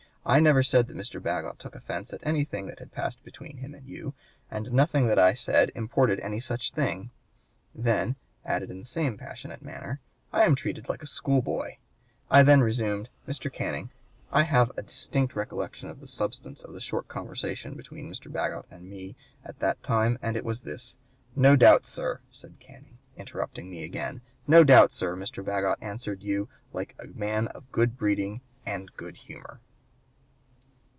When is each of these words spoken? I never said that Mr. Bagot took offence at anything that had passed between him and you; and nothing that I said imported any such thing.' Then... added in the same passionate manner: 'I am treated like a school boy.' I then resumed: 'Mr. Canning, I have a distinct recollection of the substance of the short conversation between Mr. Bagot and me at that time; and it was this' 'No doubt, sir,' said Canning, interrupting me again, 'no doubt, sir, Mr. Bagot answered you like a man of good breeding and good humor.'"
I 0.23 0.39
never 0.39 0.61
said 0.61 0.85
that 0.85 0.95
Mr. 0.95 1.19
Bagot 1.19 1.57
took 1.57 1.73
offence 1.73 2.13
at 2.13 2.19
anything 2.21 2.67
that 2.67 2.77
had 2.77 2.91
passed 2.91 3.23
between 3.23 3.57
him 3.57 3.73
and 3.73 3.87
you; 3.87 4.13
and 4.51 4.71
nothing 4.71 5.07
that 5.07 5.17
I 5.17 5.33
said 5.33 5.71
imported 5.73 6.19
any 6.19 6.39
such 6.39 6.69
thing.' 6.71 7.09
Then... 7.73 8.15
added 8.45 8.69
in 8.69 8.77
the 8.77 8.85
same 8.85 9.17
passionate 9.17 9.63
manner: 9.63 9.99
'I 10.31 10.43
am 10.43 10.55
treated 10.55 10.87
like 10.89 11.01
a 11.01 11.07
school 11.07 11.41
boy.' 11.41 11.79
I 12.29 12.43
then 12.43 12.61
resumed: 12.61 13.09
'Mr. 13.27 13.51
Canning, 13.51 13.89
I 14.31 14.43
have 14.43 14.71
a 14.77 14.83
distinct 14.83 15.35
recollection 15.35 15.89
of 15.89 15.99
the 15.99 16.05
substance 16.07 16.63
of 16.63 16.73
the 16.73 16.81
short 16.81 17.07
conversation 17.07 17.73
between 17.73 18.07
Mr. 18.07 18.31
Bagot 18.31 18.67
and 18.69 18.87
me 18.87 19.15
at 19.43 19.57
that 19.57 19.81
time; 19.81 20.19
and 20.21 20.37
it 20.37 20.45
was 20.45 20.61
this' 20.61 20.95
'No 21.35 21.55
doubt, 21.55 21.83
sir,' 21.83 22.19
said 22.29 22.59
Canning, 22.59 22.99
interrupting 23.17 23.71
me 23.71 23.83
again, 23.83 24.21
'no 24.45 24.63
doubt, 24.63 24.91
sir, 24.91 25.15
Mr. 25.17 25.43
Bagot 25.43 25.81
answered 25.81 26.21
you 26.21 26.47
like 26.73 26.93
a 26.99 27.07
man 27.07 27.47
of 27.47 27.71
good 27.71 27.97
breeding 27.97 28.41
and 28.67 28.95
good 28.95 29.15
humor.'" 29.17 29.61